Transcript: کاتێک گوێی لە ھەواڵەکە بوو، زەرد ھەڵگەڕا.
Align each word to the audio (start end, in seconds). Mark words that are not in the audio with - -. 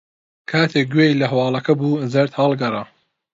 کاتێک 0.49 0.87
گوێی 0.93 1.17
لە 1.19 1.25
ھەواڵەکە 1.31 1.73
بوو، 1.79 2.01
زەرد 2.13 2.33
ھەڵگەڕا. 2.39 2.83